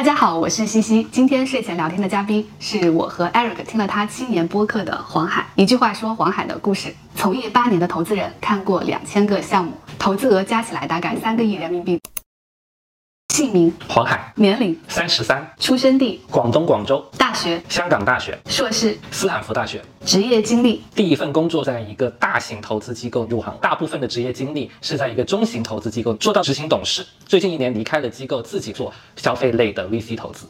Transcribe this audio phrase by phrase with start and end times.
[0.00, 1.06] 大家好，我是西西。
[1.12, 5.44] 今天睡前聊天的嘉宾是我和 Eric 听了他七年播客的黄海。
[5.56, 12.00] 一句话说黄海的故事：从业八年的投资人，看过两千个项目，投资额加起来大概三个亿人民币。
[13.40, 19.80] 姓名：黄海，年龄：三十三，出生地：广东广州，大学：香港大学，硕士，斯坦福大学。
[20.04, 27.02] 职业经历：第一份工作在一个大型投资机构入行，大部分的职业经历是在一个中型投资机构做到执行董事。
[27.24, 30.46] 最近一年离开了机构，自己做消费类的 VC 投资。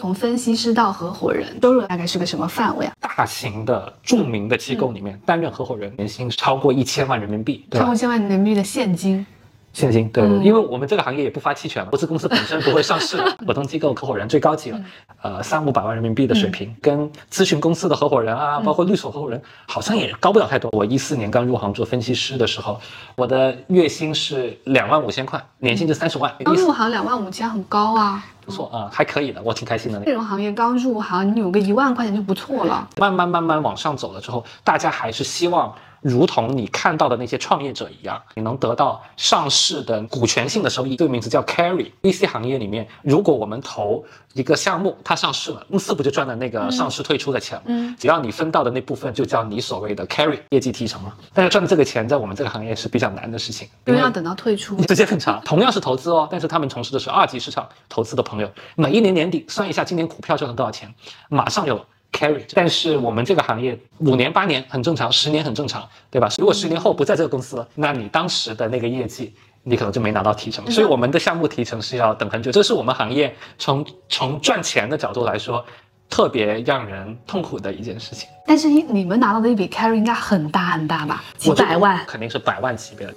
[0.00, 2.94] 从分析师到合伙人，收入大概是个什么范围啊？
[2.98, 7.94] 大型的著名的机构里面，担任合伙人年薪超过一千万人民币，超过？
[7.94, 9.26] 千万人民币的现金。
[9.72, 14.80] 现金，对，嗯因为我们这个行业也不发期权嘛，投资公司本身不会上市， 普通机构合伙人最高级了，
[15.22, 20.70] 呃，三五百万人民币的水平，跟咨询公司的合伙人啊，包括律所合伙人，好像也高不了太多。
[20.72, 22.78] 我一四年刚入行做分析师的时候，
[23.16, 29.98] 我的月薪是两万五千块，年薪就三十万，刚入行两万五千很高啊，不错啊、还可以的，我挺开心的。
[30.04, 32.86] 这种行业刚入行，你有个一万块钱就不错了。
[32.98, 35.74] 慢慢慢慢往上走了之后，大家还是希望。
[36.02, 41.90] 如同你看到的那些创业者一样，你能得到上市的股权性的收益，这个名字叫 carry。
[42.02, 47.64] VC 行业里面，如果我们投一个项目，它上市了，公司不就赚了那个上市退出的钱吗？
[47.68, 51.12] 嗯只要你分到的那部分，就叫你所谓的 carry 业绩提成嘛。
[51.32, 54.82] 但是赚的这个钱，在我们这个行业是比较难的事情，因为要等到退出。
[54.88, 55.40] 时间很长。
[55.44, 60.92] 同样是投资哦，但是他们从事的是二级市场投资的朋友，每一年年底算一下今年股票赚了多少钱，
[61.28, 62.42] 马上有 carry。
[62.54, 66.28] 但是我们这个行业五年八年很正常，十年很正常，对吧？
[66.38, 69.34] 如果十年后不在这个公司了，那你当时的那个业绩。
[69.64, 75.64] 你可能就没拿到提成，所以我们的项目提成是要等很久，这是我们行业从从赚钱的角度来说，
[76.10, 78.28] 特别让人痛苦的一件事情。
[78.44, 81.22] 但是你你们拿到的一笔 carry 应该很大很大吧？
[81.36, 82.04] 几百万。
[82.08, 83.14] 肯定是百万级别的。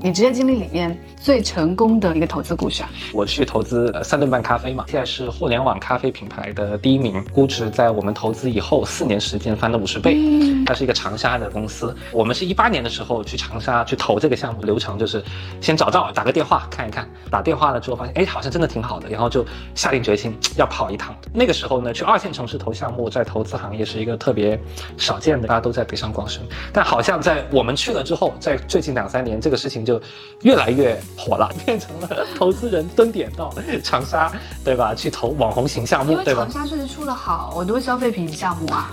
[0.00, 2.90] 你职业经历里面最成功的一个投资故事啊？
[3.12, 10.16] 我去投资呃三顿半咖啡嘛，现在是互联网咖啡品牌的第一名，估值在我们投资以后四年时间翻了五十倍。
[10.64, 15.22] 它是一个长沙的公司，我们是一八年的时候去长沙去投这个项目，流程就是
[15.60, 19.44] 先找到打个电话看一看，打电话了之后发现哎好像真的挺好的，然后就
[19.74, 21.12] 下定决心要跑一趟。
[21.34, 24.58] 那个时候呢，去二线城市投项目，在投资行业是一个特别
[24.96, 26.40] 少见的，大家都在北上广深。
[26.72, 30.00] 但好像在我们去了之后，在最近两三年，这个事情就
[30.42, 33.50] 越来越火了， 变成了投资人蹲点到
[33.82, 34.30] 长沙，
[34.62, 34.94] 对吧？
[34.94, 36.62] 去投网红型项目对吧长？
[36.62, 38.92] 沙确实出了好多消费品项目啊。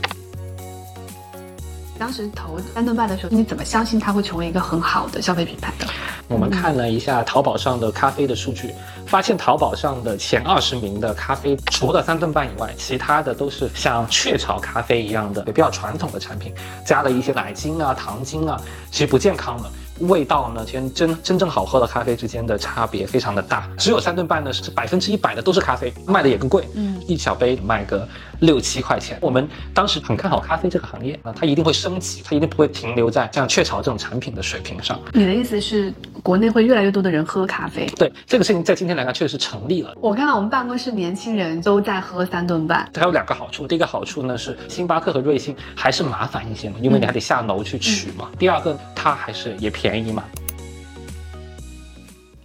[1.98, 5.88] 当时投三顿半的时候，你怎么相信它会成为一个很好的消费品牌的？
[6.28, 8.74] 我们看了一下淘宝上的咖啡的数据，
[9.06, 16.54] 发现淘宝上的前二十名的咖啡，除了三顿半以外，其他的都是像雀巢咖啡一样的比较传统的产品，
[16.86, 18.60] 加了一些奶精啊、糖精啊，
[18.92, 19.70] 其实不健康的。
[20.00, 23.68] 味道呢，跟真真正好喝的咖啡之间的差别非常的大。
[23.78, 28.08] 只有三顿半呢是百分之一百的都是咖啡，卖的也更贵，嗯一小杯卖个
[28.40, 29.18] 六七块钱。
[29.22, 35.00] 我们当时很看好咖啡这个行业，那它一定会升级，它一定不会停留在像雀巢这种产品的水平上。
[35.14, 37.86] 你的意思是，国内会越来越多的人喝咖啡？
[37.96, 39.94] 对这个事情，在今天来看确实是成立了。
[40.02, 48.30] 我看到我们办公室年轻人都在喝三顿半，它有两个好处，第一个好处呢是星巴克和瑞幸还是麻烦一些嘛，因为你还得下楼去取嘛。
[48.38, 50.24] 第二个，它还是也便宜嘛。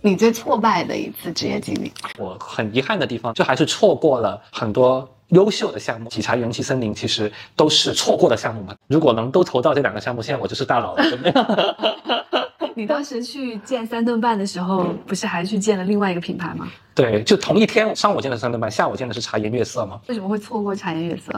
[0.02, 1.92] 你最挫败的一次职业经历？
[2.18, 6.10] 我很遗憾的地方，就还是错过了很多优秀的项目。
[6.10, 8.74] 喜茶、元气森林其实都是错过的项目嘛。
[8.88, 11.04] 如果能都投到这两个项目，现在我就是大佬了？
[12.74, 16.66] 你当时去见三顿半的时候，不是还去见了另外一个品牌吗？
[16.94, 20.00] 对，就同一天，上午见的三顿半，下午见的是茶颜悦色嘛。
[20.08, 21.30] 为什么会错过茶颜悦色？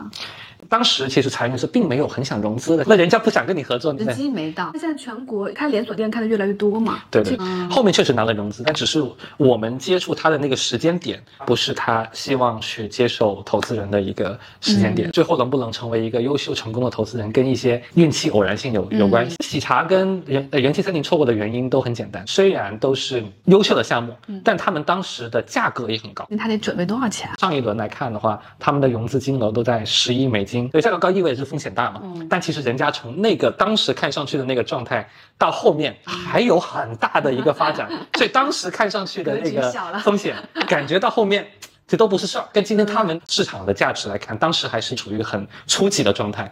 [0.68, 4.70] 当时其实财源是并没有很想融资的，那人家不想跟你合作，时机没到。
[4.72, 7.00] 那现在全国开连锁店开的越来越多嘛？
[7.10, 9.02] 对对，嗯后面确实拿了融资，但只是
[9.36, 15.10] 我们接触他的那个时间点，不是他希望去接受投资人的一个时间点。
[15.10, 19.36] 最后能不能成为一个优秀成功的投资人，跟一些运气偶然性有有关系。
[19.40, 26.26] 喜茶跟元呃元气森林错过的原因都很简单，虽然都是优秀的项目，但他们当时的价格也很高。
[26.30, 27.34] 那他得准备多少钱啊？
[27.38, 32.01] 上一轮来看的话，他们的融资金额都在十亿美金，对，价格高意味着风险大嘛。
[32.04, 35.09] 嗯但其实人家从那个当时看上去的那个状态，
[35.39, 39.71] 到后面还有很大的一个发展， 所以当时看上去的那个
[40.01, 40.37] 风险，
[40.69, 41.47] 感觉到后面。
[41.84, 46.51] 这都不是事儿，跟今天他们市场的价值来看，当时还是处于很初级的状态。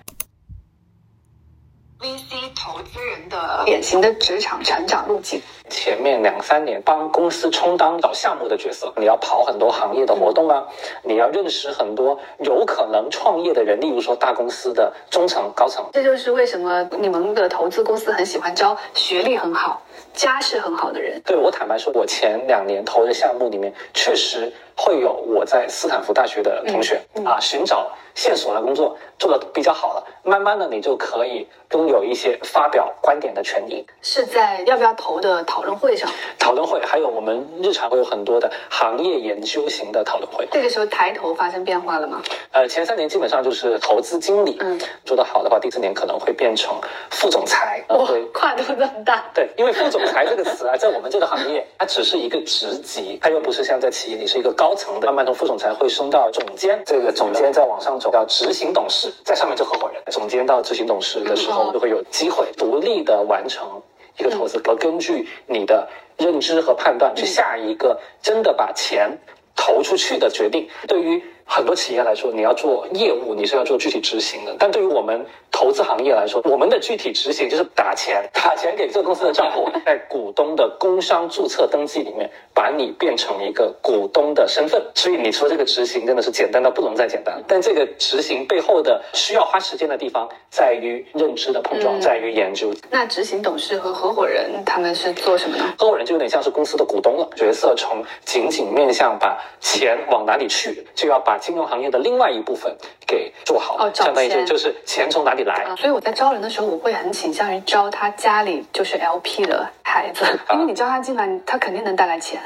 [1.99, 10.67] VC 投资人的典型的职场成长路径，前面两三年帮公司充当找项目的角色，你要跑很多行业的活动啊，
[11.03, 15.85] 你要认识很多有可能创业的人，例如说大公司的中层、高层。
[15.93, 19.81] 这就是为什么你们的投资公司很喜欢招学历很好、
[20.13, 21.21] 家世很好的人。
[21.25, 33.87] 对我坦白说，我前两年投的项目里面，确实会有我在斯坦福大学的同学、啊，寻找线索的工作做的比较好了，慢慢的你就可以拥有一些发表观点的权利。
[34.03, 40.49] 是在要不要投的讨论会上，讨论会，还有我们日常会有很多的行业研究型的讨论会。
[40.51, 42.23] 这个时候抬头发生变化了吗？
[42.53, 46.75] 呃，前三年基本上就是投资经理，嗯，做得好的话，第四年可能会变成
[47.11, 49.23] 副总裁，呃哇会，跨度这么大。
[49.35, 63.81] 对，因为副总裁这个词啊， 在我们这个行业，它只是一个职级，它又不是像在企业里是一个高层的，慢慢从副总裁会升到总监，这个总监再往上走到执行董事，在上面就合伙人，总监到执行董事的时候，嗯就会有机会独立的完成
[64.21, 65.89] 一个投资，和根据你的
[66.19, 69.19] 认知和判断去下一个真的把钱
[69.57, 70.69] 投出去的决定。
[70.87, 71.23] 对于
[71.53, 74.55] 很多企业来说，你要做业务，你是要做具体执行的。
[74.57, 84.81] 但对于我们投资行业来说，我们的具体执行就是打钱，打钱给这个公司的账户， 在股东的工商注册登记里面，把你变成一个股东的身份。
[84.95, 87.43] 所以你说这个执行真的是简单到不能再简单。
[87.49, 92.73] 但这个执行背后的需要花时间的地方，在于认知的碰撞，嗯在于研究。
[92.91, 95.75] 那执行董事和合伙人他们是做什么呢？
[95.77, 102.77] 合伙人就有点像是公司的股东了，角色从仅仅面向把钱往哪里去，就要把金融行业的另外一部分
[103.07, 105.55] 给做好，相当于就是钱从哪里来。
[105.65, 112.41] 啊，所以我在招人的时候，我会很倾向于招他家里就是 LP 的孩子，因为你招他进来，他肯定能带来钱。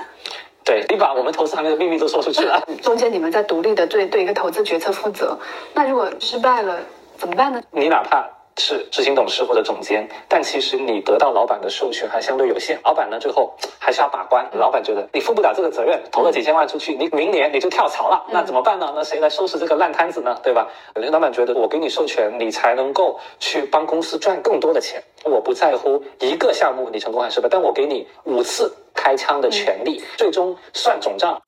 [0.64, 2.62] 对你把我们投资行业的秘密都说出去了。
[2.80, 5.38] 中间你们在独立的对对一个投资决策负责，
[5.74, 6.78] 那如果失败了
[7.18, 7.60] 怎么办呢？
[7.70, 8.26] 你哪怕
[8.56, 12.78] 是执行董事或者总监，但其实你得到老板的授权还相对有限。
[12.84, 14.48] 老板呢，最后还是要把关。
[14.52, 18.92] 老板觉得你负不了这个责任，投了几千万出去，你明年你就跳槽了，那怎么办呢？
[18.94, 20.38] 那谁来收拾这个烂摊子呢？
[20.42, 20.68] 对吧？
[20.94, 25.02] 老板觉得我给你授权，你才能够去帮公司赚更多的钱。
[25.24, 31.40] 我不在乎一个项目你成功还是失败，但我给你五次开枪的权利，最终算总账。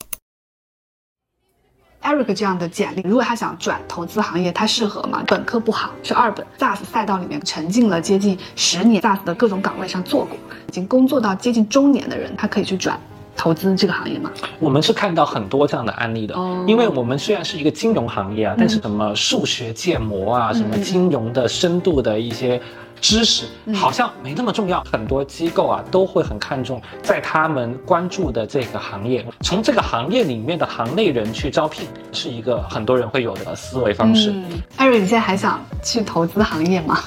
[2.07, 5.25] Eric 这样的简历，如果他想转投资行业，他适合吗？
[5.27, 10.39] 本科不好，是二本，SaaS 赛道里面沉浸了接近十年，SaaS 的各种岗位上做过，
[10.69, 12.97] 已经工作到接近中年的人，他可以去转
[13.37, 14.31] 投资这个行业吗？
[14.61, 22.63] 我们是看到很多这样的案例的，哦因为我们虽然是一个金融行业啊，但是什么数学建模啊，什么金融的深度的一些
[23.01, 24.83] 知识，好像没那么重要。
[24.91, 34.31] 很多机构啊都会很看重在他们关注的这个行业，从这个行业里面的行内人去招聘，是一个很多人会有的思维方式。
[34.31, 34.45] 嗯
[34.79, 36.99] ，Eric，你现在还想去投资行业吗？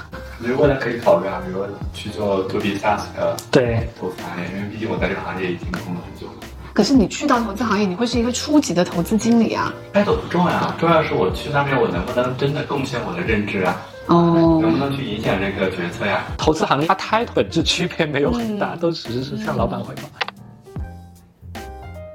[0.41, 6.33] 我觉得未来可以考虑啊，比如说去做 to B SaaS 的对，投资行业，因为毕竟我在这个行业已经工作很久了。
[6.71, 9.73] 可是你去到投资行业，你会是一个初级的投资经理啊。
[9.93, 13.75] title 不重要，重要是我去那边我能不能真的贡献我的认知啊，
[14.09, 16.23] 哦能不能去影响这个决策呀？
[16.37, 20.01] 投资行业它 title 本质区别没有很大，嗯都只是向老板汇报。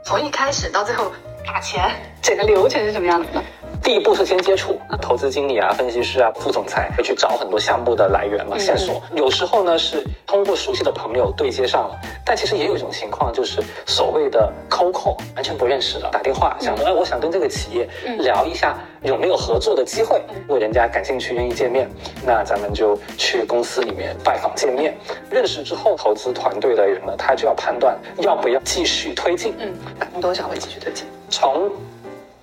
[0.05, 1.11] 从一开始到最后
[1.47, 3.43] 打钱，整个流程是什么样子的？
[3.85, 9.03] 第一步是先接触投资经理啊、分析师啊、副总裁，会去找很多项目的来源嘛、嗯线索。
[9.15, 17.87] 有时候呢是通过熟悉的朋友对接上了，但其实也有一种情况，就是所谓的 call，完全不认识的，打电话想说，哎，我想跟这个企业
[18.21, 20.23] 聊一下有没有合作的机会。
[20.41, 21.87] 如果人家感兴趣、愿意见面，
[22.25, 24.97] 那咱们就去公司里面拜访见面。
[25.31, 29.55] 认识之后，投资团队的人呢，他就要判断要不要继续推进。
[29.59, 31.71] 嗯，多少会继续推进从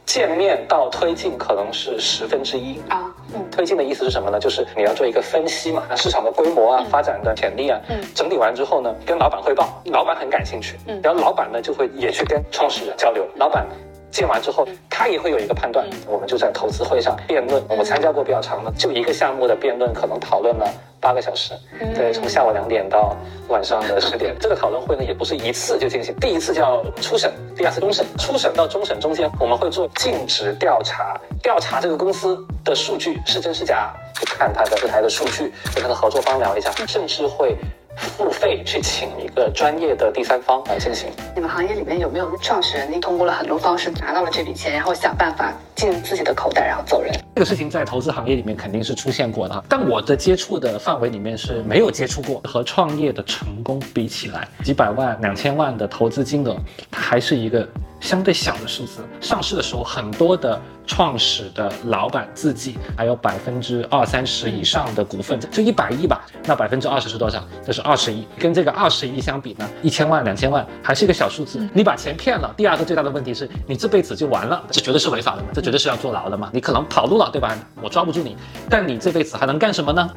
[0.05, 2.79] 见面到推进可能是十分之一。
[2.89, 3.13] 啊？
[3.33, 4.39] 嗯推进的意思是什么呢？
[4.39, 13.65] 就是你要做一个分析嘛，市场的规模啊、发展的潜力啊，嗯整理完之后呢，跟老板汇报，老板很感兴趣，嗯然后老板呢就会也去跟创始人交流，老板。
[14.09, 15.87] 见完之后，他也会有一个判断。
[15.89, 20.67] 嗯我们就在投资会上辩论，我参加过比较长的，就一个项目的辩论，可能讨论了
[21.01, 21.53] 八个小时。
[21.79, 23.15] 嗯对，从下午两点到
[23.49, 24.35] 晚上的十点。
[24.39, 28.05] 这个讨论会呢，也不是一次就进行，第一次叫初审，第二次终审。
[28.17, 37.57] 初审到终审中间，我们会做尽职调查，调查这个公司的数据是真是假，去看它的这台的数据，跟它的合作方聊一下，甚至会
[37.97, 41.09] 付费去请一个专业的第三方来进行。
[41.35, 47.11] 你们行业里面有没有创始人你通过了很多方式拿到了这笔钱，然后想办法进自己的口袋，然后走人？
[47.35, 52.41] 这个事情在投资行业里面肯定是出现过的，但我的接触的范围里面是没有接触过。
[52.43, 56.55] 和创业的成功比起来，几百万、两千万的投资金额，
[56.89, 57.67] 它还是一个
[58.01, 59.07] 相对小的数字。
[59.21, 66.25] 上市的时候，很多的创始的老板自己还有百分之二三十以上的股份，就一百亿吧。
[66.45, 67.41] 那百分之二十是多少？
[67.65, 68.27] 这是二十亿。
[68.37, 71.65] 跟这个二十亿相比呢，一千万、两千万还是一个小数字。
[71.73, 76.49] 你把钱骗了，第二个最大的问题是你这辈子就完了，这绝对是违法的嘛，这绝对是要坐牢的嘛。
[76.51, 77.55] 你可能跑路了，对吧？
[77.81, 78.35] 我抓不住你，
[78.69, 80.09] 但你这辈子还能干什么呢？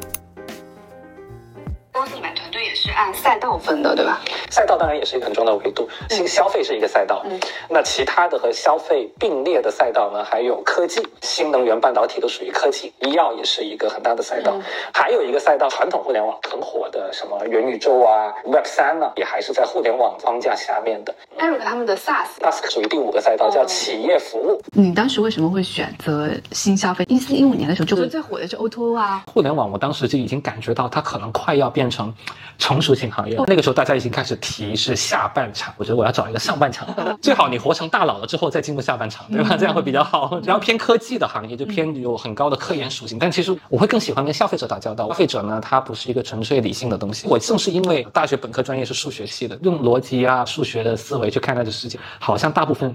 [2.85, 4.21] 是按赛道分的，对吧？
[4.51, 5.89] 赛道当然也是一个很重要的维度。
[6.11, 14.55] 新消费是一个赛道，嗯，那其他的和消费并列的赛道呢，还有科技、新能源、半导体都属于科技，医药也是一个很大的赛道。
[14.93, 21.15] 还有一个赛道，传统互联网很火的什么元宇宙啊、Web 三呢，也还是在互联网框架下面的。
[21.39, 24.61] Eric 他们的 SaaS，SaaS 属于第五个赛道，叫企业服务。
[24.73, 27.07] 你当时为什么会选择新消费？
[27.09, 29.25] 一四一五年的时候，就最火的是 O2O 啊。
[29.33, 32.13] 互联网，我当时就已经感觉到它可能快要变成。
[32.57, 36.89] 成熟型行业，那个时候大家已经开始提是下半场，我觉得我要找一个上半场，
[37.21, 39.57] 最好你活成大佬了之后再进入下半场，对吧？
[39.57, 40.41] 这样会比较好。
[40.45, 45.09] 然后偏科技的行业就偏有很高的科研属性，但其实我会更喜欢跟消费者打交道。
[45.09, 47.27] 消费者呢，他不是一个纯粹理性的东西。
[47.29, 52.95] 我正是因为大学本科专业是数学系的，用逻辑啊、数学的思维去看待这世界，好像大部分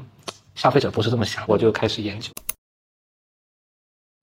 [0.55, 2.29] 消费者不是这么想，我就开始研究。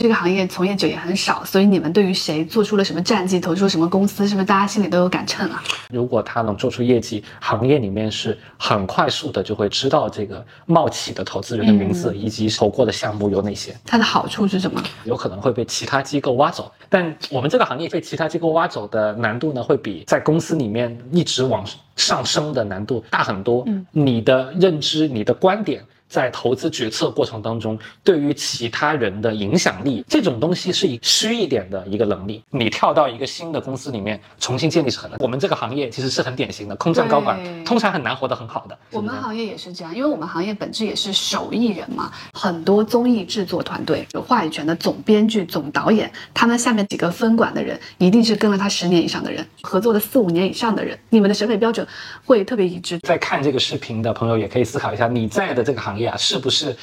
[0.07, 5.61] 这个行业从业者也很少，所以你们对于谁做出了什么战绩，投出了什么公司，是不是大家心里都有杆秤啊？
[5.91, 13.77] 如果他能做出业绩，行业里面是很快速的就会知道这个冒起的投资人的名字以及投过的项目有哪些。
[13.85, 14.81] 它的好处是什么？
[15.03, 21.65] 有可能会被其他机构挖走，但我们这个行业被其他机构挖走的难度呢，会比在公司里面一直往
[21.97, 23.65] 上升的难度大很多。
[23.67, 25.85] 嗯，你的认知，你的观点。
[26.09, 32.43] 在投资决策过程当中，对于其他人的影响力，这种东西是以虚一点的一个能力。
[32.51, 35.19] 你跳到一个新的公司里面重新建立是很难。
[35.21, 38.79] 我们这个行业其实是很典型的，空降高管通常很难活得很好的。
[38.93, 51.85] 我们行业也是这样，因为我们行业本质也是手艺人嘛，很多综艺制作团队有话语权的总编剧、总导演，他们下面几个分管的人一定是跟了他十年以上的人，合作了四五年以上的人，你们的审美标准
[52.25, 53.01] 会特别一致。
[53.01, 55.96] 在看这个视频的朋友也可以思考一下，你在的这个行。
[55.99, 56.76] 业啊，是不是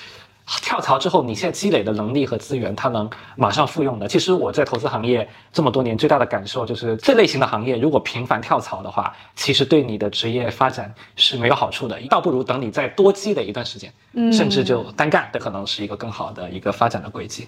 [0.62, 4.08] 跳槽之后，你现在积累的能力和资源，它能马上复用的？
[4.08, 11.98] 其实我在投资行业这么多年，最大的感受就是，这类型的行业如果频繁跳槽的话，其实对你的职业发展是没有好处的。
[12.10, 13.93] 倒不如等你再多积累一段时间，
[14.34, 17.48] 甚至就单干，这可能是一个更好的一个发展的轨迹。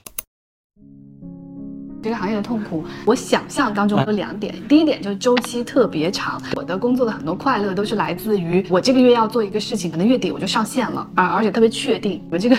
[2.05, 4.53] 这个行业的痛苦，我想象当中有两点。
[4.69, 6.39] 第一点就是周期特别长。
[6.55, 12.55] 我的工作的很多快乐都是来自于我这个月要做一个事情，可能月底我就上线了，啊而且特别确定我这个。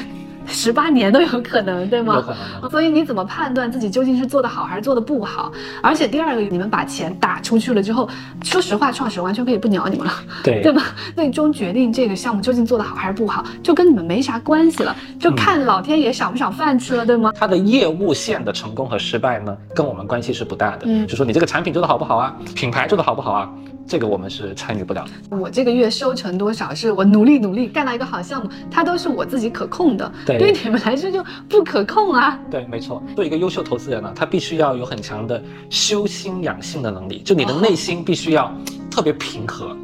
[0.46, 2.22] 十八年都有可能，对吗？
[2.70, 5.50] 所以你怎么判断自己究竟是做的好还是做的不好？
[5.82, 8.08] 而且第二个，你们把钱打出去了之后，
[8.42, 10.12] 说实话，创始人完全可以不鸟你们了，
[10.42, 10.82] 对对吧？
[11.16, 17.32] 最终决定这个项目究竟做得好还是不好，就跟你们没啥关系了，就看老天爷赏不赏饭吃了，对吗？
[17.36, 20.82] 他的业务线的成功和失败呢，跟我们关系是不大的。
[20.84, 23.50] 嗯，就说你这个产品做的好不好啊，品牌做的好不好啊？
[23.86, 25.36] 这个我们是参与不了的。
[25.36, 30.12] 我这个月收成多少，是我努力努力干到一个好项目，它都是我自己可控的。
[30.26, 32.38] 对，对你们来说就不可控啊。
[32.50, 33.02] 对，没错。
[33.14, 38.52] 做一个优秀投资人呢，他必须要有很强的修心养性的能力，就你的内心必须要
[38.90, 39.76] 特别平和，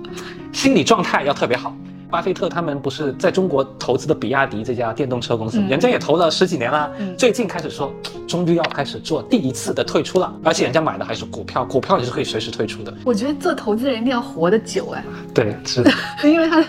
[0.52, 1.74] 心理状态要特别好。
[2.12, 7.90] 巴菲特他们不是在中国投资的比亚迪这家电动车公司，人家也投了十几年了，最近开始说，
[8.28, 12.92] 终于要开始做第一次的退出了，而且人家买的还是股票，股票也是可以随时退出的。
[13.02, 15.02] 我觉得做投资人一定要活得久哎，
[15.32, 15.90] 对，是的，
[16.22, 16.62] 因为他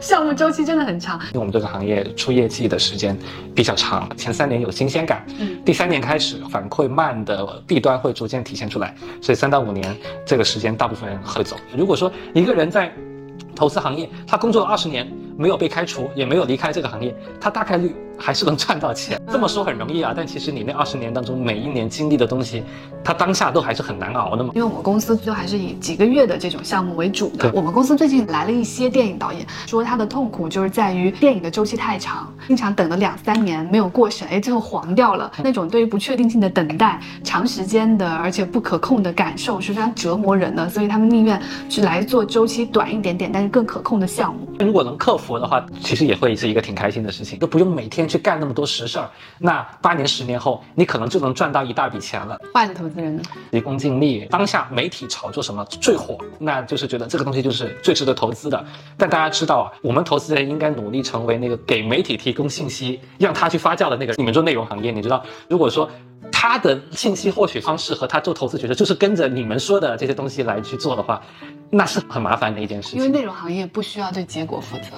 [0.00, 1.20] 项目周期真的很长。
[1.26, 3.16] 因为我们这个行业出业绩的时间
[3.54, 5.24] 比较长，前三年有新鲜感，
[5.64, 8.92] 第三年开始反馈慢的弊端会逐渐体现出来，
[9.22, 11.54] 所以三到五年这个时间大部分人会走。
[11.76, 12.92] 如果说一个人在
[13.60, 17.94] 投资行业，他工作了二十年，没有被开除，也没有离开这个行业，他大概率。
[18.20, 22.62] 还是能赚到钱，这么说很容易啊，但其实你那二十年当中每一年经历的东西，
[23.02, 24.52] 它当下都还是很难熬的嘛。
[24.54, 27.50] 因为我们公司就还是以几个月的这种项目为主的。
[27.54, 35.32] 我们公司最近来了一些电影导演，说他的痛苦就是在于电影的周期太长，经常等了两三年没有过审，哎，最后黄掉了。
[35.42, 44.46] 那种对于不确定性的等待、长时间的而且不可控的感受是非常折磨人的，所以他们宁愿去来做周期短一点点但是更可控的项目。
[44.58, 48.09] 如果能克服的话，其实也会是一个挺开心的事情，都不用每天。
[48.10, 52.38] 去干那么多实事儿，那八年十年后，你可能就能赚到一大笔钱了。
[52.52, 53.22] 坏的投资人呢？
[53.52, 54.26] 急功近利。
[54.26, 58.62] 当下媒体炒作什么最火，那就是觉得这个东西就是最值得投资的。
[58.98, 64.14] 但大家知道啊，我们投资人应该努力成为那个给媒体提供信息，让他去发酵的那个。
[64.18, 65.88] 你们做内容行业，你知道，如果说
[66.32, 71.22] 他的信息获取方式和他做投资决策就是跟着你们说的这些东西来去做的话，
[71.70, 72.98] 那是很麻烦的一件事情。
[72.98, 74.96] 因为内容行业不需要对结果负责。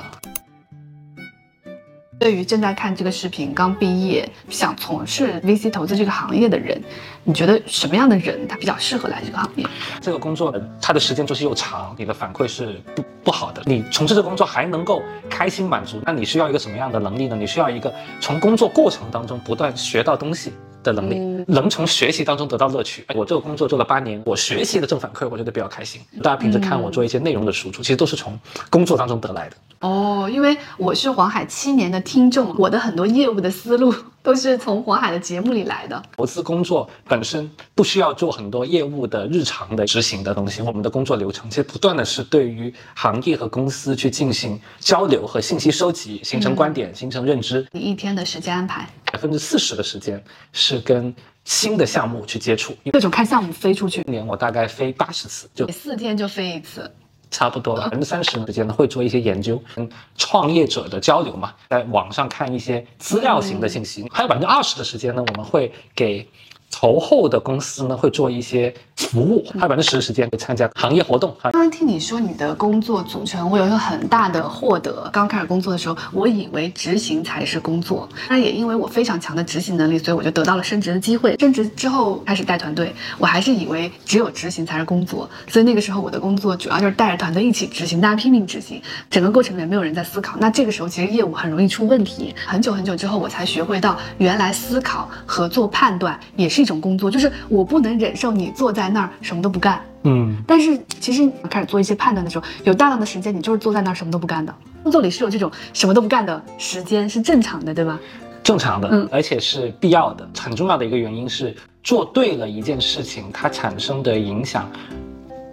[2.22, 6.80] 对于正在看这个视频、刚毕业想从事 VC 投资这个行业的人，
[7.24, 9.66] 你觉得什么样的人他比较适合来这个行业？
[10.00, 13.60] 这个工作他的时间周期又长，你的反馈是不不好的。
[13.66, 17.34] 你从事这个工作还能够开心满足，那你需要一个什么样的能力呢？
[17.34, 20.52] 你需要一个从工作过程当中不断学到东西。
[20.82, 23.04] 的能力，能从学习当中得到乐趣。
[23.14, 26.00] 我这个工作做了八年，我学习的正反馈，我觉得比较开心。
[26.22, 28.38] 大家平时看我做一些内容的输出，其实都是从
[28.70, 29.56] 工作当中得来的。
[29.80, 36.02] 哦，因为我是黄海七年的听众，我的很多业务的思路都是从火海的节目里来的。
[36.16, 47.66] 投资工作本身不需要做很多业务的日常的执行的东西，我们的工作流程其实不断的是对于行业和公司去进行交流和信息收集，形成观点，形成认知。
[47.72, 48.88] 你一天的时间安排？
[49.12, 51.14] 百分之四十的时间是跟
[51.44, 54.02] 新的项目去接触，各种看项目飞出去。
[54.06, 56.90] 一年我大概飞八十次，就四天就飞一次，
[57.32, 57.82] 差不多了。
[57.82, 64.06] 百分之三十的时间呢会做一些研究，跟创业者的交流嘛，在网上看一些资料型的信息。
[64.12, 66.24] 还有百分之二十的时间呢，我们会给。
[66.72, 71.32] 投后的公司呢，会做一些服务，还有百分之十的时间会参加行业活动。
[71.42, 75.08] 刚刚听你说你的工作组成，我有一个很大的获得。
[75.12, 81.36] 刚开始工作的时候，我以为执行才是工作，那也因为我非常强的执行能力，所以我就得到了升职的机会。
[81.38, 90.36] 升职之后开始带团队，我还是以为只有执行才是工作，所以那个时候我的工作主要就是带着团队一起执行，大家拼命执行，整个过程里面没有人在思考。
[90.40, 92.34] 那这个时候其实业务很容易出问题。
[92.46, 96.61] 很久很久之后，我才学会到原来思考和做判断也是。
[96.62, 104.54] 一种工作就是我不能忍受你坐在那儿什么都不干，嗯，但是其实开始做一些判断的时候，有大量的时间你就是坐在那儿什么都不干的。
[104.82, 107.98] 工作里是有这种什么都不干的时间，是正常的，对吧？
[108.44, 110.28] 正常的，嗯，而且是必要的。
[110.38, 114.70] 很重要的一个原因是做对了一件事情，它产生的影响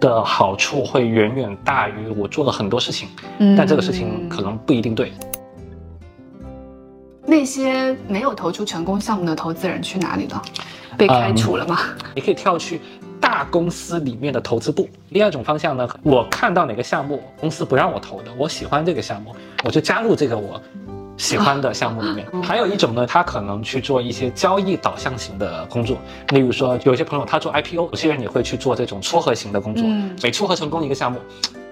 [0.00, 5.12] 的好处会远远大于我做了很多事情，嗯，但这个事情可能不一定对。
[7.26, 10.42] 那些没有投出成功项目的投资人去哪里了？
[10.96, 11.78] 被开除了吗？
[12.14, 12.80] 你可以跳去
[13.20, 14.88] 大公司里面的投资部。
[15.10, 20.60] 第二种方向呢，我看到哪个项目公司不让我投的，我喜欢这个项目，我就加入这个我
[21.16, 22.26] 喜欢的项目里面。
[22.42, 29.84] 还有一种呢，他可能去做一些交易导向型的工作，例如说有些朋友他做 IPO，有些人也会去做这种撮合型的工作，
[30.22, 31.18] 每撮合成功一个项目。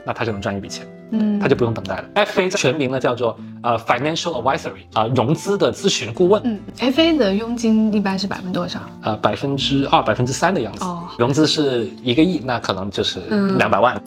[0.08, 2.04] 那他就能赚一笔钱，嗯，他就不用等待了。
[2.14, 6.40] FA 全名呢叫做呃 Financial Advisory 啊，融资的咨询顾问。
[6.46, 8.80] 嗯，FA 的佣金一般是百分之多少？
[9.02, 10.82] 呃，百分之二、百分之三的样子。
[10.82, 13.21] 哦，融资是一个亿，那可能就是
[13.58, 14.02] 两百万。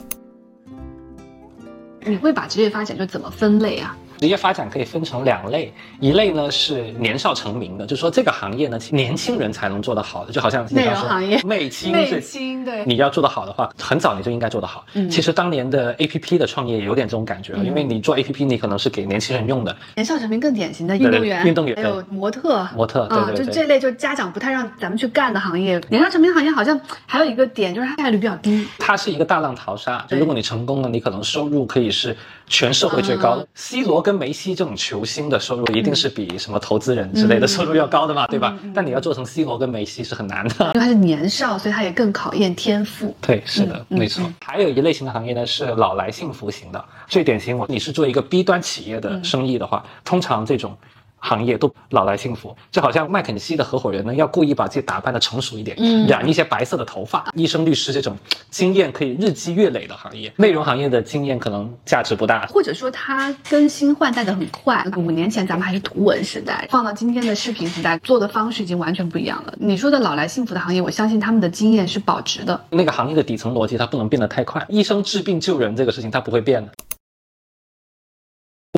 [2.04, 3.96] 你会把职业发展就怎么分类啊？
[4.22, 14.86] 职业发展可以分成两类，一类呢是年少成名的，就是说这个行业呢年轻人才能做得好的，就好像内容行业，媚青，媚青，对，你要做得好的话，很早你就应该做得好。
[14.94, 19.76] 嗯，其实当年的 A P P 的创业有点这种感觉，因为你做 A P P，你可能是给年轻人用的。
[19.96, 25.82] 年少成名更典型的运动员，运动员还有模特，模特，对对就这类就家长不太让咱们去干的行业。
[25.90, 30.06] 年少成名行业好像还有一个点就是它概率比较低，它是一个大浪淘沙。
[30.08, 32.16] 就如果你成功了，你可能收入可以是
[32.52, 33.48] 全社会最高的。
[33.56, 34.78] C 罗跟梅西这种。
[34.82, 38.58] 球星的收入一定是比什么投资人之类的收入要高的嘛，对吧？
[38.74, 43.16] 但你要做成 C 罗跟梅西是很难的，因为他是年少，所以他也更考验天赋。
[43.22, 44.28] 对，是的，没错。
[44.44, 47.56] 还有一类型的行业呢，是老来幸福型的，最典型。
[47.56, 50.76] 我你是做一个 B 端企业的生意的话，通常这种。
[51.22, 57.32] 行业都老来幸福，就好像麦肯锡的合伙人呢，要故意把自己打扮的成熟一点，染一些白色的头发。
[57.36, 58.18] 医生、律师这种
[58.50, 64.86] 经验可以日积月累的行业，内容行业的经验可能价值不大，或者说它更新换代的很快。
[64.98, 69.54] 五年前咱们还是图文时代，放到今天的视频时代，做的方式已经完全不一样了。
[69.60, 72.60] 你说的老来幸福的行业，我相信他们的经验是保值的。
[72.72, 76.72] 那个行业的底层逻辑它不能变得太快，医生治病救人这个事情它不会变的。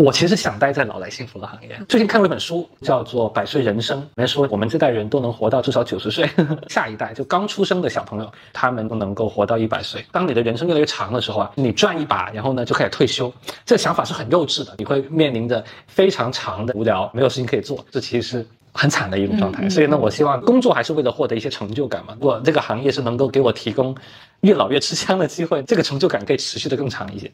[0.02, 1.80] 我其实想待在老来幸福的行业。
[1.88, 6.28] 最近看过一本书，叫做《百岁人生》，里面说我们这代人都能活到至少九十岁，
[6.68, 10.04] 下一代就刚出生的小朋友，他们都能够活到一百岁。
[10.12, 13.32] 当你的人生越来越长的时候啊，你赚一把，然后呢就开始退休，
[13.64, 14.74] 这个想法是很幼稚的。
[14.80, 19.70] 你会面临着非常长的无聊，没有事情可以做，这其实是很惨的一种状态。
[19.70, 22.16] 所以呢，我希望工作还是为了获得一些成就感嘛。
[22.20, 23.96] 如果这个行业是能够给我提供
[24.42, 27.32] 越老越吃香的机会，这个成就感可以持续的更长一些。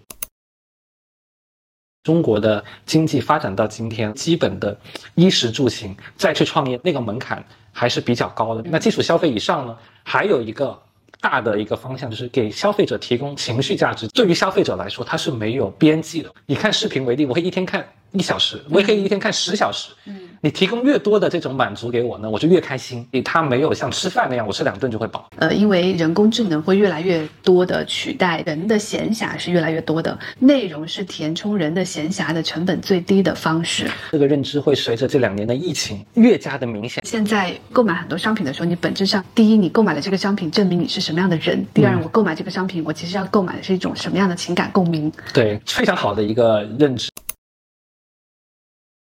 [2.03, 4.77] 中国的经济发展到今天，基本的
[5.15, 8.63] 衣食住行再去创业，那个门槛还是比较高的。
[8.69, 10.81] 那基础消费以上呢，还有一个
[11.19, 14.07] 大的一个方向，就是给消费者提供情绪价值。
[14.09, 16.31] 对于消费者来说，它是没有边际的。
[16.45, 19.91] 以看视频为例，我可以一天看一小时，我也可以一天看十小时。
[20.05, 23.05] 嗯，你提供越多的这种满足给我呢，我就越开心。
[23.25, 25.29] 它没有像吃饭那样，我吃两顿就会饱。
[25.37, 33.89] 呃，因为人工智能会越来越多的取代人的闲暇是越来越多的，内容是填充人的闲暇的成本最低的方式。
[34.11, 37.03] 这个认知会随着这两年的疫情越加的明显。
[37.05, 45.11] 现在购买很多商品的时候，你本质上第一，你购买了这个商品，证明你是什么样的人；第二，我购买这个商品，我其实要购买的是一种什么样的情感共鸣。
[45.33, 47.09] 对，非常好的一个认知。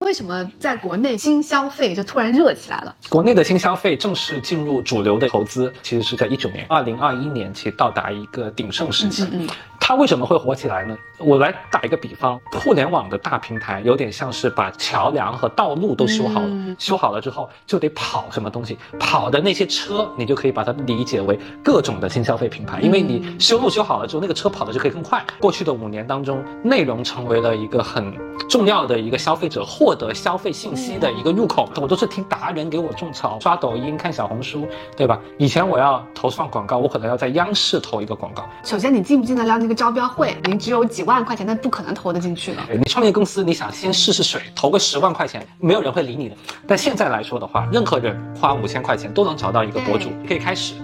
[0.07, 2.95] 为什么在国内新消费就突然热起来了？
[3.09, 9.25] 国内的新消费正式进入主流的投资，其实是在一九年、二零二一年，其实到达一个鼎盛时期。
[9.25, 9.49] 嗯嗯。
[9.81, 10.97] 它为什么会火起来呢？
[11.19, 25.25] 我来打一个比方，互联网的大平台有点像是把桥梁和道路都修好了，修好了之后就得跑什么东西，跑的那些车，你就可以把它理解为各种的新消费品牌，因为你修路修好了之后，那个车跑的就可以更快。
[25.41, 28.13] 过去的五年当中，内容成为了一个很
[28.49, 31.69] 重要的一个消费者获得消费信息的一个入口。
[31.81, 35.19] 我都是听达人给我种草，刷抖音、看小红书，对吧？
[35.39, 38.47] 以前我要投放广告，我可能要在央视投一个广告。
[38.63, 40.37] 首先，你进不进得了那个招标会？
[40.45, 42.63] 你只有几万块钱，那不可能投得进去的。
[42.73, 46.37] 你创业公司，你想先试试水，投个十万块钱，没有人会理你的。
[46.67, 50.75] 但现在来说的话，任何人花五千块钱都能找到一个博主，可以开始。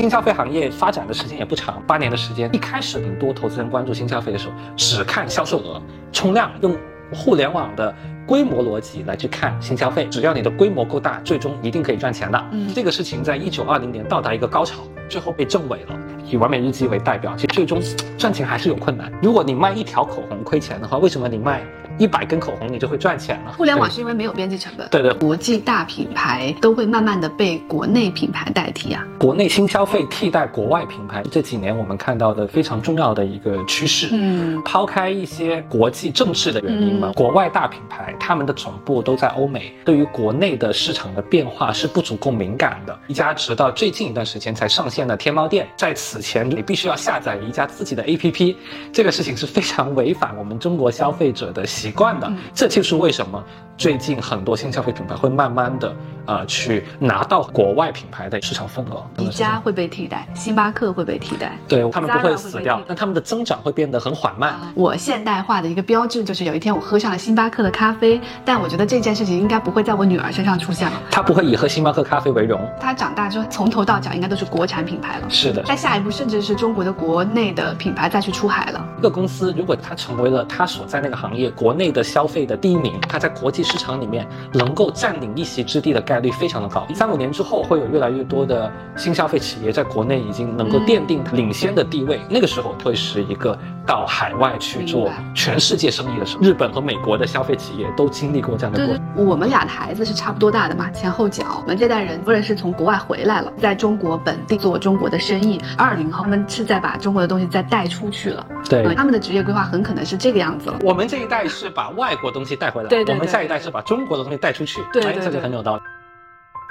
[0.00, 2.50] 新消费行业发展的时间也不长，八年的时间。
[2.52, 5.80] 一开始很多投资人关注新消费的时候，只看销售额、
[6.12, 6.76] 冲量，用
[7.14, 7.94] 互联网的。
[8.26, 12.42] 规模逻辑来去看新消费，只要你的规模够大，最终一定可以赚钱的。
[12.52, 14.78] 嗯，这个事情在一九二零年到达一个高潮，
[15.10, 15.98] 最后被证伪了。
[16.30, 17.82] 以完美日记为代表，其实最终
[18.16, 19.12] 赚钱还是有困难。
[19.22, 21.60] 如果你卖一条口红亏钱的话，为什么你卖？
[21.98, 23.52] 一百根口红你就会赚钱了。
[23.52, 24.88] 互联网是因为没有边际成本。
[24.90, 29.06] 对对，国际大品牌都会慢慢的被国内品牌代替啊。
[29.18, 34.08] 国内新消费替代国外品牌，这几年我们看到的非常重要的一个趋势。
[34.12, 42.98] 嗯，抛开一些国际政治的原因嘛，国外大品牌他们的总部都在欧美，对于国内的市场的变化是不足够敏感的。
[43.06, 48.56] 宜家直到最近一段时间才上线了天猫店，在此前你必须要下载宜家自己的 APP，
[48.92, 51.64] 这个事情是非常违反我们中国消费者的。
[51.74, 53.42] 习惯的，这就是为什么
[53.76, 55.94] 最近很多新消费品牌会慢慢的
[56.26, 59.04] 呃去拿到国外品牌的市场份额。
[59.18, 64.54] 宜家会被替代，星巴克会被替代，对他们不会死掉，但他们的增长会变得很缓慢。
[64.74, 71.02] 我现代化的一个标志就是有一天我喝上了星巴克的咖啡，但我觉得这件事情应该不会在我女儿身上出现了。
[71.10, 72.60] 她不会以喝星巴克咖啡为荣。
[72.80, 75.28] 她长大之后从头到脚应该都是国产品牌了。
[75.28, 75.62] 是的。
[75.64, 78.86] 在下一步甚至是中国的国内的品牌再去出海了。
[78.98, 86.86] 一个公司如果它成为了它所在那个行业国内的消费的第一名，它在国际市场里面能够占领一席之地的概率非常的高。
[86.94, 92.20] 三五年之后，会有越来越多的新消费企业在国内已经能够奠定领先的地位。
[92.28, 96.42] 那个时候会是一个到海外去做全世界生意的时候。
[96.42, 99.26] 日本和美国的消费企业都经历过这样的过程。
[99.26, 101.60] 我们俩的孩子是差不多大的嘛，前后脚。
[101.62, 105.60] 我们这代人无论是从国外回来了，在中国本地做中国的生意。
[105.76, 108.46] 二零后他们是在把中国的东西再带出去了。
[108.68, 110.78] 对，他们的职业规划很可能是这个样子了。
[110.82, 113.14] 我们这一代是把外国东西带回来，对对。
[113.14, 115.82] 我们下一代是把中国的东西带出去，对对，这个很有道理。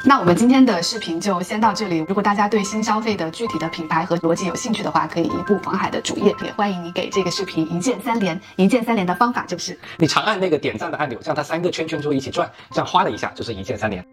[0.05, 1.99] 那我们今天的视频就先到这里。
[1.99, 8.39] 如果大家对新消费的具体的品牌和逻辑有兴趣的话，可以移步黄海的主页，也欢迎你给这个视频一键三连。
[8.57, 14.05] 一键三连 的方法就是，你长按那个点赞的按钮，让它三个圈圈就一起转，这样哗的一下就是一键三连。